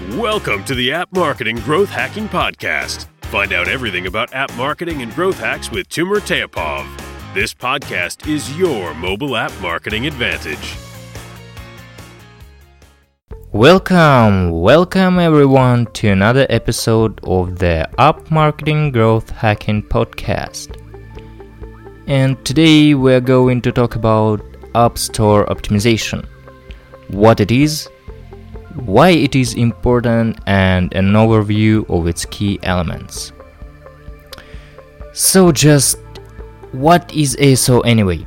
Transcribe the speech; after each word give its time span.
Welcome 0.00 0.62
to 0.66 0.76
the 0.76 0.92
App 0.92 1.12
Marketing 1.12 1.56
Growth 1.56 1.88
Hacking 1.88 2.28
Podcast. 2.28 3.08
Find 3.22 3.52
out 3.52 3.66
everything 3.66 4.06
about 4.06 4.32
app 4.32 4.54
marketing 4.54 5.02
and 5.02 5.12
growth 5.12 5.40
hacks 5.40 5.72
with 5.72 5.88
Timur 5.88 6.20
Teapov. 6.20 6.86
This 7.34 7.52
podcast 7.52 8.28
is 8.28 8.56
your 8.56 8.94
mobile 8.94 9.36
app 9.36 9.50
marketing 9.60 10.06
advantage. 10.06 10.76
Welcome, 13.50 14.52
welcome 14.52 15.18
everyone 15.18 15.86
to 15.94 16.06
another 16.10 16.46
episode 16.48 17.18
of 17.24 17.58
the 17.58 17.90
App 17.98 18.30
Marketing 18.30 18.92
Growth 18.92 19.30
Hacking 19.30 19.82
Podcast. 19.82 20.80
And 22.06 22.42
today 22.44 22.94
we're 22.94 23.20
going 23.20 23.62
to 23.62 23.72
talk 23.72 23.96
about 23.96 24.40
App 24.76 24.96
Store 24.96 25.44
optimization. 25.46 26.24
What 27.08 27.40
it 27.40 27.50
is, 27.50 27.88
why 28.86 29.10
it 29.10 29.34
is 29.34 29.54
important, 29.54 30.38
and 30.46 30.92
an 30.94 31.12
overview 31.12 31.88
of 31.90 32.06
its 32.06 32.24
key 32.24 32.58
elements. 32.62 33.32
So, 35.12 35.52
just 35.52 35.98
what 36.72 37.12
is 37.12 37.36
ASO 37.36 37.82
anyway? 37.84 38.26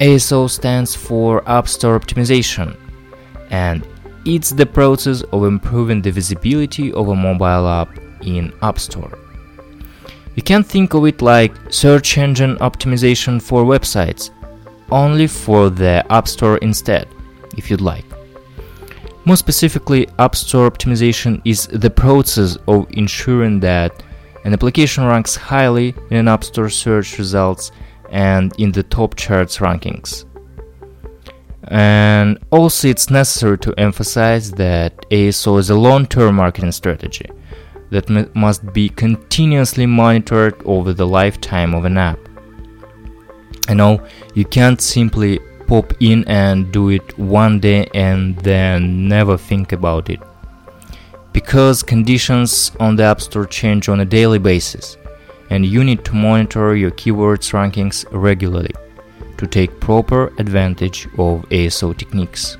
ASO 0.00 0.48
stands 0.50 0.94
for 0.94 1.48
App 1.48 1.68
Store 1.68 1.98
Optimization, 1.98 2.76
and 3.50 3.86
it's 4.24 4.50
the 4.50 4.66
process 4.66 5.22
of 5.32 5.44
improving 5.44 6.02
the 6.02 6.10
visibility 6.10 6.92
of 6.92 7.08
a 7.08 7.14
mobile 7.14 7.68
app 7.68 7.98
in 8.22 8.52
App 8.62 8.78
Store. 8.78 9.18
You 10.34 10.42
can 10.42 10.62
think 10.62 10.94
of 10.94 11.06
it 11.06 11.22
like 11.22 11.52
search 11.70 12.18
engine 12.18 12.56
optimization 12.56 13.40
for 13.40 13.64
websites, 13.64 14.30
only 14.90 15.26
for 15.26 15.70
the 15.70 16.04
App 16.10 16.26
Store 16.28 16.58
instead, 16.58 17.08
if 17.56 17.70
you'd 17.70 17.80
like. 17.80 18.13
More 19.26 19.36
specifically, 19.36 20.06
App 20.18 20.36
Store 20.36 20.70
optimization 20.70 21.40
is 21.46 21.66
the 21.68 21.88
process 21.88 22.58
of 22.68 22.86
ensuring 22.90 23.60
that 23.60 24.02
an 24.44 24.52
application 24.52 25.06
ranks 25.06 25.34
highly 25.34 25.94
in 26.10 26.18
an 26.18 26.28
App 26.28 26.44
Store 26.44 26.68
search 26.68 27.18
results 27.18 27.72
and 28.10 28.52
in 28.58 28.70
the 28.70 28.82
top 28.82 29.14
charts 29.16 29.58
rankings. 29.58 30.26
And 31.68 32.38
also, 32.50 32.88
it's 32.88 33.08
necessary 33.08 33.56
to 33.60 33.72
emphasize 33.78 34.50
that 34.52 34.94
ASO 35.10 35.58
is 35.58 35.70
a 35.70 35.74
long 35.74 36.06
term 36.06 36.36
marketing 36.36 36.72
strategy 36.72 37.30
that 37.90 38.10
m- 38.10 38.30
must 38.34 38.70
be 38.74 38.90
continuously 38.90 39.86
monitored 39.86 40.60
over 40.66 40.92
the 40.92 41.06
lifetime 41.06 41.74
of 41.74 41.86
an 41.86 41.96
app. 41.96 42.18
I 43.68 43.72
know 43.72 44.06
you 44.34 44.44
can't 44.44 44.82
simply 44.82 45.40
pop 45.66 45.92
in 46.00 46.24
and 46.26 46.72
do 46.72 46.90
it 46.90 47.18
one 47.18 47.60
day 47.60 47.88
and 47.94 48.36
then 48.38 49.08
never 49.08 49.36
think 49.36 49.72
about 49.72 50.10
it. 50.10 50.20
Because 51.32 51.82
conditions 51.82 52.70
on 52.78 52.96
the 52.96 53.04
App 53.04 53.20
Store 53.20 53.46
change 53.46 53.88
on 53.88 54.00
a 54.00 54.04
daily 54.04 54.38
basis, 54.38 54.96
and 55.50 55.66
you 55.66 55.84
need 55.84 56.04
to 56.04 56.14
monitor 56.14 56.76
your 56.76 56.92
keywords 56.92 57.52
rankings 57.52 58.04
regularly 58.12 58.74
to 59.38 59.46
take 59.46 59.80
proper 59.80 60.32
advantage 60.38 61.06
of 61.18 61.42
ASO 61.50 61.96
techniques. 61.96 62.56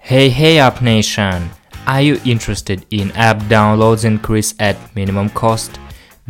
Hey, 0.00 0.28
hey, 0.28 0.58
App 0.58 0.80
Nation! 0.82 1.50
Are 1.86 2.00
you 2.00 2.18
interested 2.24 2.86
in 2.90 3.10
app 3.12 3.38
downloads 3.42 4.04
increase 4.04 4.54
at 4.58 4.76
minimum 4.96 5.28
cost? 5.30 5.78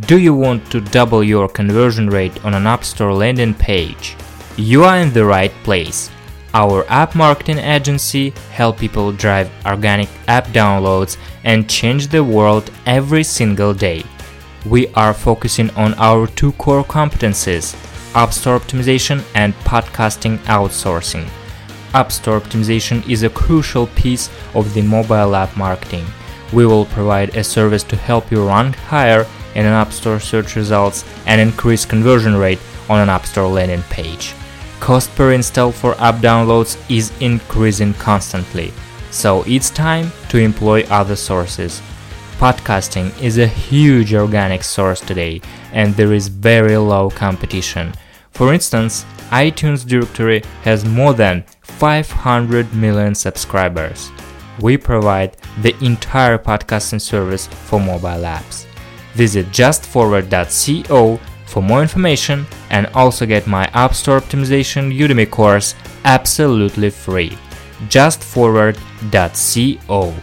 Do 0.01 0.19
you 0.19 0.33
want 0.33 0.69
to 0.71 0.81
double 0.81 1.23
your 1.23 1.47
conversion 1.47 2.09
rate 2.09 2.43
on 2.43 2.53
an 2.53 2.67
App 2.67 2.83
Store 2.83 3.13
landing 3.13 3.53
page? 3.53 4.17
You 4.57 4.83
are 4.83 4.97
in 4.97 5.13
the 5.13 5.23
right 5.23 5.53
place. 5.63 6.11
Our 6.53 6.85
app 6.89 7.15
marketing 7.15 7.59
agency 7.59 8.31
help 8.51 8.77
people 8.77 9.13
drive 9.13 9.49
organic 9.65 10.09
app 10.27 10.47
downloads 10.47 11.15
and 11.45 11.69
change 11.69 12.09
the 12.09 12.21
world 12.21 12.71
every 12.85 13.23
single 13.23 13.73
day. 13.73 14.03
We 14.65 14.89
are 14.95 15.13
focusing 15.13 15.69
on 15.77 15.93
our 15.93 16.27
two 16.27 16.51
core 16.53 16.83
competencies, 16.83 17.73
App 18.15 18.33
Store 18.33 18.59
optimization 18.59 19.23
and 19.33 19.53
podcasting 19.63 20.39
outsourcing. 20.39 21.25
App 21.93 22.11
Store 22.11 22.41
optimization 22.41 23.07
is 23.09 23.23
a 23.23 23.29
crucial 23.29 23.87
piece 23.87 24.29
of 24.55 24.73
the 24.73 24.81
mobile 24.81 25.37
app 25.37 25.55
marketing. 25.55 26.05
We 26.51 26.65
will 26.65 26.85
provide 26.85 27.37
a 27.37 27.45
service 27.45 27.83
to 27.83 27.95
help 27.95 28.29
you 28.29 28.45
rank 28.45 28.75
higher 28.75 29.25
in 29.55 29.65
an 29.65 29.73
App 29.73 29.91
Store 29.91 30.19
search 30.19 30.55
results 30.55 31.03
and 31.25 31.41
increase 31.41 31.85
conversion 31.85 32.35
rate 32.35 32.59
on 32.89 32.99
an 32.99 33.09
App 33.09 33.25
Store 33.25 33.47
landing 33.47 33.81
page. 33.89 34.33
Cost 34.79 35.13
per 35.15 35.31
install 35.31 35.71
for 35.71 35.95
app 35.99 36.15
downloads 36.15 36.77
is 36.89 37.11
increasing 37.19 37.93
constantly, 37.95 38.71
so 39.09 39.43
it's 39.47 39.69
time 39.69 40.11
to 40.29 40.37
employ 40.37 40.83
other 40.89 41.15
sources. 41.15 41.81
Podcasting 42.37 43.09
is 43.21 43.37
a 43.37 43.47
huge 43.47 44.13
organic 44.13 44.61
source 44.61 44.99
today, 44.99 45.41
and 45.71 45.95
there 45.95 46.13
is 46.13 46.27
very 46.27 46.77
low 46.77 47.09
competition. 47.09 47.93
For 48.31 48.53
instance, 48.53 49.05
iTunes 49.31 49.87
directory 49.87 50.43
has 50.63 50.83
more 50.83 51.13
than 51.13 51.45
500 51.61 52.73
million 52.75 53.15
subscribers. 53.15 54.11
We 54.61 54.77
provide 54.77 55.37
the 55.61 55.75
entire 55.83 56.37
podcasting 56.37 57.01
service 57.01 57.47
for 57.47 57.79
mobile 57.79 58.23
apps. 58.23 58.65
Visit 59.15 59.47
justforward.co 59.47 61.19
for 61.45 61.63
more 61.63 61.81
information 61.81 62.45
and 62.69 62.87
also 62.87 63.25
get 63.25 63.47
my 63.47 63.65
App 63.73 63.93
Store 63.93 64.19
Optimization 64.19 64.93
Udemy 64.93 65.29
course 65.29 65.73
absolutely 66.03 66.89
free. 66.89 67.37
justforward.co 67.89 70.13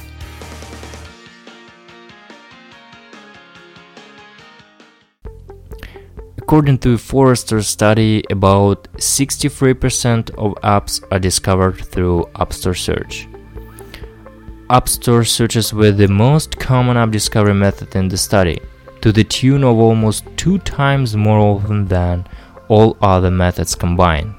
According 6.53 6.81
to 6.81 6.99
Forrester 6.99 7.63
study, 7.63 8.23
about 8.29 8.87
63% 8.99 10.33
of 10.33 10.53
apps 10.63 11.03
are 11.11 11.19
discovered 11.19 11.83
through 11.83 12.29
App 12.35 12.53
Store 12.53 12.75
search. 12.75 13.27
App 14.69 14.87
Store 14.87 15.25
searches 15.25 15.73
were 15.73 15.93
the 15.93 16.09
most 16.09 16.59
common 16.59 16.99
app 16.99 17.11
discovery 17.11 17.55
method 17.55 17.97
in 17.97 18.09
the 18.09 18.19
study, 18.19 18.61
to 19.03 19.13
the 19.13 19.25
tune 19.25 19.65
of 19.65 19.77
almost 19.79 20.25
two 20.37 20.59
times 20.59 21.17
more 21.17 21.39
often 21.39 21.87
than 21.87 22.27
all 22.69 22.97
other 23.03 23.31
methods 23.31 23.75
combined. 23.75 24.35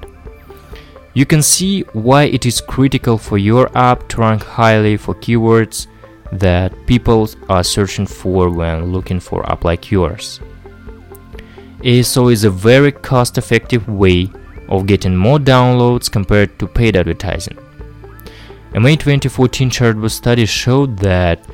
You 1.12 1.24
can 1.24 1.42
see 1.42 1.82
why 1.92 2.24
it 2.24 2.44
is 2.44 2.60
critical 2.60 3.18
for 3.18 3.38
your 3.38 3.70
app 3.78 4.08
to 4.08 4.20
rank 4.20 4.42
highly 4.42 4.96
for 4.96 5.14
keywords 5.14 5.86
that 6.32 6.74
people 6.86 7.28
are 7.48 7.62
searching 7.62 8.06
for 8.06 8.50
when 8.50 8.92
looking 8.92 9.20
for 9.20 9.48
app 9.48 9.64
like 9.64 9.92
yours. 9.92 10.40
ASO 11.82 12.32
is 12.32 12.44
a 12.44 12.50
very 12.50 12.90
cost 12.90 13.38
effective 13.38 13.86
way 13.88 14.28
of 14.68 14.86
getting 14.86 15.14
more 15.14 15.38
downloads 15.38 16.10
compared 16.10 16.58
to 16.58 16.66
paid 16.66 16.96
advertising. 16.96 17.58
A 18.72 18.80
May 18.80 18.96
2014 18.96 19.70
Chartboost 19.70 20.12
study 20.12 20.46
showed 20.46 20.98
that 20.98 21.46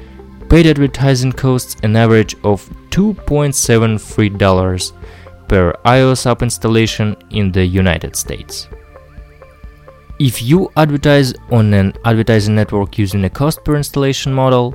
paid 0.49 0.67
advertising 0.67 1.33
costs 1.33 1.77
an 1.83 1.97
average 1.97 2.35
of 2.45 2.71
$2.73 2.91 4.93
per 5.49 5.73
iOS 5.85 6.31
app 6.31 6.43
installation 6.43 7.17
in 7.31 7.51
the 7.51 7.65
United 7.65 8.15
States. 8.15 8.69
If 10.19 10.43
you 10.43 10.71
advertise 10.77 11.33
on 11.51 11.73
an 11.73 11.95
advertising 12.05 12.55
network 12.55 12.99
using 12.99 13.25
a 13.25 13.31
cost 13.31 13.65
per 13.65 13.77
installation 13.77 14.35
model, 14.35 14.75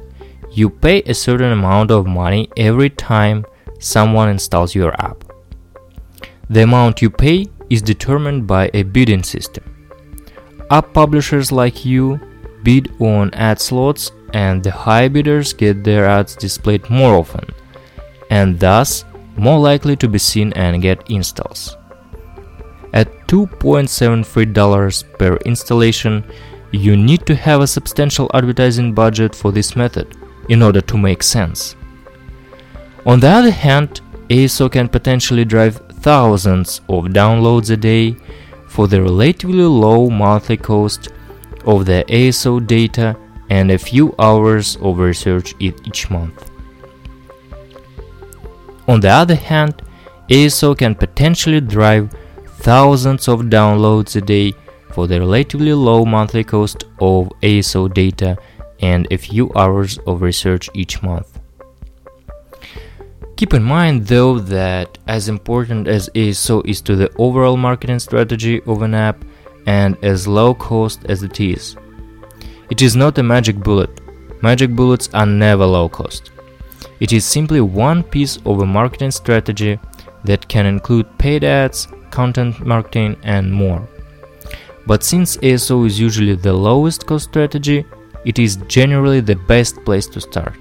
you 0.51 0.69
pay 0.69 1.01
a 1.03 1.13
certain 1.13 1.51
amount 1.51 1.91
of 1.91 2.07
money 2.07 2.49
every 2.57 2.89
time 2.89 3.45
someone 3.79 4.29
installs 4.29 4.73
your 4.73 4.93
app. 5.01 5.23
The 6.49 6.63
amount 6.63 7.01
you 7.01 7.09
pay 7.09 7.47
is 7.69 7.81
determined 7.81 8.47
by 8.47 8.69
a 8.73 8.83
bidding 8.83 9.23
system. 9.23 9.63
App 10.71 10.93
publishers 10.93 11.51
like 11.51 11.85
you 11.85 12.19
bid 12.63 12.91
on 12.99 13.33
ad 13.33 13.61
slots, 13.61 14.11
and 14.33 14.63
the 14.63 14.71
high 14.71 15.07
bidders 15.07 15.53
get 15.53 15.83
their 15.83 16.05
ads 16.05 16.35
displayed 16.35 16.89
more 16.89 17.15
often, 17.15 17.45
and 18.29 18.59
thus 18.59 19.05
more 19.37 19.59
likely 19.59 19.95
to 19.97 20.07
be 20.07 20.17
seen 20.17 20.53
and 20.53 20.81
get 20.81 21.09
installs. 21.09 21.77
At 22.93 23.27
$2.73 23.27 25.03
per 25.19 25.35
installation, 25.45 26.23
you 26.71 26.95
need 26.95 27.25
to 27.25 27.35
have 27.35 27.61
a 27.61 27.67
substantial 27.67 28.29
advertising 28.33 28.93
budget 28.93 29.35
for 29.35 29.51
this 29.51 29.75
method 29.75 30.15
in 30.49 30.61
order 30.61 30.81
to 30.81 30.97
make 30.97 31.23
sense. 31.23 31.75
On 33.05 33.19
the 33.19 33.27
other 33.27 33.51
hand, 33.51 34.01
ASO 34.29 34.71
can 34.71 34.89
potentially 34.89 35.45
drive 35.45 35.77
thousands 36.01 36.79
of 36.89 37.05
downloads 37.05 37.69
a 37.69 37.77
day 37.77 38.15
for 38.67 38.87
the 38.87 39.01
relatively 39.01 39.63
low 39.63 40.09
monthly 40.09 40.57
cost 40.57 41.09
of 41.65 41.85
the 41.85 42.03
ASO 42.07 42.65
data 42.65 43.15
and 43.49 43.71
a 43.71 43.77
few 43.77 44.15
hours 44.19 44.77
of 44.77 44.97
research 44.97 45.53
each 45.59 46.09
month. 46.09 46.54
On 48.87 48.99
the 48.99 49.09
other 49.09 49.35
hand, 49.35 49.81
ASO 50.29 50.77
can 50.77 50.95
potentially 50.95 51.61
drive 51.61 52.13
thousands 52.59 53.27
of 53.27 53.41
downloads 53.41 54.15
a 54.15 54.21
day 54.21 54.53
for 54.91 55.07
the 55.07 55.19
relatively 55.19 55.73
low 55.73 56.05
monthly 56.05 56.43
cost 56.43 56.83
of 56.99 57.29
ASO 57.41 57.93
data 57.93 58.37
and 58.79 59.07
a 59.11 59.17
few 59.17 59.51
hours 59.55 59.97
of 60.07 60.21
research 60.21 60.69
each 60.73 61.01
month. 61.03 61.39
Keep 63.37 63.53
in 63.53 63.63
mind 63.63 64.07
though 64.07 64.39
that 64.39 64.97
as 65.07 65.27
important 65.27 65.87
as 65.87 66.09
ASO 66.15 66.65
is 66.65 66.81
to 66.81 66.95
the 66.95 67.11
overall 67.17 67.57
marketing 67.57 67.99
strategy 67.99 68.61
of 68.61 68.81
an 68.81 68.93
app 68.93 69.23
and 69.67 69.97
as 70.03 70.27
low 70.27 70.53
cost 70.53 71.05
as 71.09 71.23
it 71.23 71.39
is, 71.41 71.75
it 72.69 72.81
is 72.81 72.95
not 72.95 73.17
a 73.17 73.23
magic 73.23 73.57
bullet. 73.57 74.01
Magic 74.41 74.71
bullets 74.75 75.09
are 75.13 75.25
never 75.25 75.65
low 75.65 75.89
cost. 75.89 76.31
It 76.99 77.11
is 77.11 77.25
simply 77.25 77.61
one 77.61 78.03
piece 78.03 78.37
of 78.45 78.61
a 78.61 78.65
marketing 78.65 79.11
strategy 79.11 79.79
that 80.23 80.47
can 80.47 80.65
include 80.65 81.17
paid 81.17 81.43
ads, 81.43 81.87
content 82.09 82.65
marketing, 82.65 83.17
and 83.23 83.51
more. 83.51 83.87
But 84.87 85.03
since 85.03 85.37
ASO 85.37 85.85
is 85.85 85.99
usually 85.99 86.35
the 86.35 86.53
lowest 86.53 87.05
cost 87.05 87.25
strategy, 87.25 87.85
it 88.23 88.39
is 88.39 88.57
generally 88.67 89.19
the 89.19 89.35
best 89.35 89.83
place 89.83 90.07
to 90.07 90.21
start. 90.21 90.53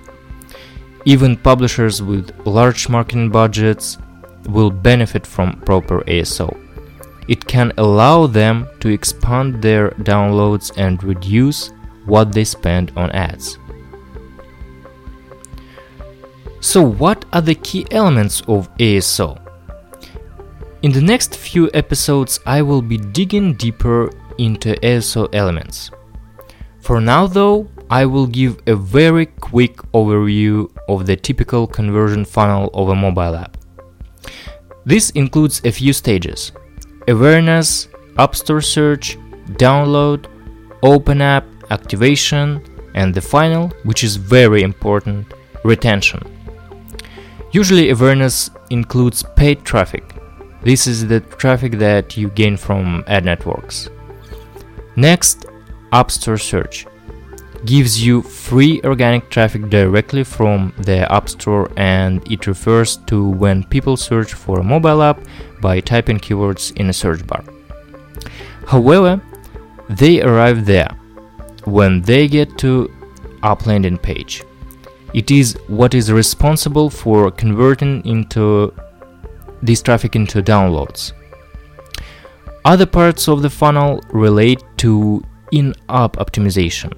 Even 1.05 1.37
publishers 1.37 2.03
with 2.03 2.35
large 2.47 2.89
marketing 2.89 3.31
budgets 3.31 3.99
will 4.49 4.71
benefit 4.71 5.27
from 5.27 5.61
proper 5.61 6.01
ASO. 6.03 6.57
It 7.29 7.47
can 7.47 7.73
allow 7.79 8.27
them 8.27 8.67
to 8.81 8.89
expand 8.89 9.63
their 9.63 9.91
downloads 9.91 10.73
and 10.77 11.03
reduce 11.03 11.71
what 12.07 12.33
they 12.33 12.45
spend 12.45 12.93
on 12.97 13.11
ads. 13.13 13.59
So, 16.65 16.81
what 16.81 17.27
are 17.35 17.43
the 17.43 17.57
key 17.57 17.87
elements 17.91 18.41
of 18.49 18.75
ASO? 18.79 19.39
In 20.81 20.93
the 20.93 21.03
next 21.03 21.37
few 21.37 21.71
episodes, 21.75 22.41
I 22.47 22.63
will 22.63 22.81
be 22.81 22.97
digging 22.97 23.53
deeper 23.53 24.11
into 24.39 24.73
ASO 24.77 25.29
elements. 25.35 25.91
For 26.81 27.03
now, 27.03 27.27
though, 27.27 27.69
I 27.91 28.07
will 28.07 28.27
give 28.27 28.63
a 28.67 28.75
very 28.75 29.27
quick 29.27 29.77
overview 29.93 30.71
of 30.89 31.05
the 31.05 31.17
typical 31.17 31.67
conversion 31.67 32.25
funnel 32.25 32.71
of 32.73 32.89
a 32.89 32.95
mobile 32.95 33.37
app. 33.37 33.59
This 34.87 35.11
includes 35.11 35.61
a 35.67 35.71
few 35.71 35.93
stages 35.93 36.53
awareness, 37.09 37.89
App 38.17 38.35
Store 38.35 38.63
search, 38.63 39.19
download, 39.59 40.29
open 40.83 41.21
app, 41.21 41.45
activation, 41.71 42.65
and 42.95 43.13
the 43.13 43.21
final, 43.21 43.69
which 43.83 44.03
is 44.03 44.17
very 44.17 44.63
important, 44.63 45.27
retention. 45.63 46.34
Usually, 47.55 47.91
awareness 47.91 48.51
includes 48.71 49.23
paid 49.37 49.65
traffic. 49.65 50.17
This 50.63 50.89
is 50.89 51.07
the 51.07 51.21
traffic 51.21 51.79
that 51.79 52.17
you 52.17 52.31
gain 52.31 52.57
from 52.57 53.05
ad 53.07 53.25
networks. 53.25 53.89
Next, 54.97 55.47
App 55.93 56.11
Store 56.11 56.37
search 56.37 56.85
gives 57.65 58.05
you 58.05 58.23
free 58.23 58.81
organic 58.83 59.31
traffic 59.31 59.71
directly 59.71 60.25
from 60.25 60.73
the 60.79 61.11
App 61.13 61.29
Store 61.29 61.71
and 61.77 62.29
it 62.29 62.49
refers 62.49 62.97
to 63.07 63.29
when 63.29 63.63
people 63.63 63.97
search 63.97 64.35
for 64.35 64.59
a 64.59 64.65
mobile 64.65 65.01
app 65.01 65.21
by 65.61 65.79
typing 65.79 66.19
keywords 66.19 66.77
in 66.77 66.91
a 66.91 66.93
search 66.93 67.25
bar. 67.25 67.45
However, 68.67 69.23
they 69.89 70.23
arrive 70.23 70.67
there 70.67 70.91
when 71.67 72.03
they 72.03 72.27
get 72.27 72.59
to 72.59 72.91
app 73.45 73.65
landing 73.65 73.99
page. 73.99 74.43
It 75.15 75.31
is 75.31 75.57
what 75.69 75.95
is 75.95 76.11
responsible 76.13 76.91
for 76.91 77.31
converting 77.31 78.05
into 78.05 78.75
this 79.63 79.81
traffic 79.81 80.17
into 80.17 80.43
downloads. 80.43 81.13
Other 82.65 82.87
parts 82.87 83.29
of 83.29 83.43
the 83.43 83.51
funnel 83.51 84.01
relate 84.11 84.63
to 84.79 85.23
in-app 85.53 86.15
optimization 86.15 86.93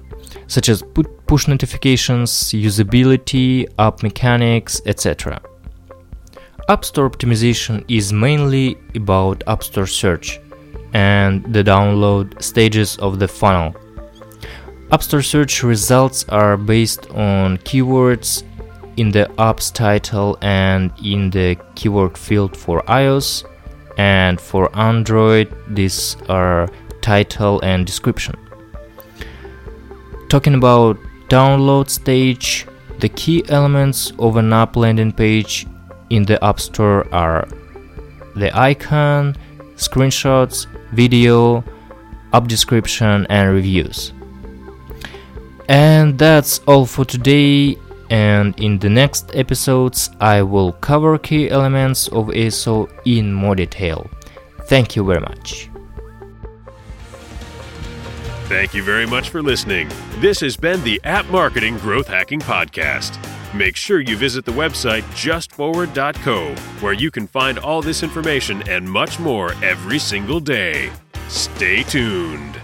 such 0.47 0.69
as 0.69 0.83
push 1.27 1.47
notifications, 1.47 2.31
usability, 2.53 3.67
app 3.79 4.03
mechanics, 4.03 4.81
etc. 4.85 5.41
App 6.69 6.83
Store 6.83 7.09
optimization 7.09 7.83
is 7.87 8.11
mainly 8.11 8.77
about 8.95 9.43
App 9.47 9.63
Store 9.63 9.87
search 9.87 10.39
and 10.93 11.43
the 11.53 11.63
download 11.63 12.41
stages 12.41 12.97
of 12.97 13.19
the 13.19 13.27
funnel. 13.27 13.75
App 14.89 15.03
Store 15.03 15.21
search 15.21 15.63
results 15.63 16.23
are 16.29 16.55
based 16.55 17.11
on 17.11 17.57
keywords 17.57 18.43
in 18.95 19.11
the 19.11 19.29
app's 19.37 19.69
title 19.69 20.37
and 20.41 20.93
in 21.03 21.29
the 21.29 21.57
keyword 21.75 22.17
field 22.17 22.55
for 22.55 22.81
iOS, 22.83 23.43
and 23.97 24.39
for 24.39 24.73
Android, 24.77 25.53
these 25.67 26.15
are 26.29 26.69
title 27.01 27.59
and 27.65 27.85
description. 27.85 28.35
Talking 30.29 30.53
about 30.53 30.97
download 31.27 31.89
stage, 31.89 32.65
the 32.99 33.09
key 33.09 33.43
elements 33.49 34.13
of 34.19 34.37
an 34.37 34.53
app 34.53 34.77
landing 34.77 35.11
page 35.11 35.67
in 36.09 36.23
the 36.23 36.41
App 36.41 36.61
Store 36.61 37.13
are 37.13 37.45
the 38.37 38.57
icon, 38.57 39.35
screenshots, 39.75 40.65
video, 40.93 41.61
app 42.31 42.47
description, 42.47 43.27
and 43.29 43.53
reviews. 43.53 44.13
And 45.67 46.17
that's 46.17 46.59
all 46.67 46.85
for 46.85 47.05
today. 47.05 47.77
And 48.09 48.57
in 48.59 48.79
the 48.79 48.89
next 48.89 49.31
episodes, 49.35 50.09
I 50.21 50.41
will 50.41 50.71
cover 50.73 51.17
key 51.17 51.49
elements 51.49 52.07
of 52.07 52.27
ASO 52.27 52.89
in 53.05 53.33
more 53.33 53.55
detail. 53.55 54.09
Thank 54.67 54.95
you 54.95 55.03
very 55.05 55.19
much. 55.19 55.69
Thank 58.47 58.73
you 58.73 58.81
very 58.81 59.05
much 59.05 59.29
for 59.29 59.41
listening. 59.41 59.89
This 60.19 60.39
has 60.39 60.55
been 60.55 60.81
the 60.85 61.01
App 61.03 61.25
Marketing 61.25 61.77
Growth 61.79 62.07
Hacking 62.07 62.39
Podcast. 62.39 63.19
Make 63.53 63.75
sure 63.75 63.99
you 63.99 64.15
visit 64.15 64.45
the 64.45 64.53
website 64.53 65.03
justforward.co, 65.13 66.55
where 66.79 66.93
you 66.93 67.11
can 67.11 67.27
find 67.27 67.59
all 67.59 67.81
this 67.81 68.03
information 68.03 68.61
and 68.69 68.89
much 68.89 69.19
more 69.19 69.51
every 69.63 69.99
single 69.99 70.39
day. 70.39 70.91
Stay 71.27 71.83
tuned. 71.83 72.57